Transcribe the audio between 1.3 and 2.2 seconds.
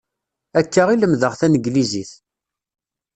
taneglizit.